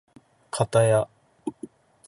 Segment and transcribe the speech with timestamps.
[0.49, 1.07] かたや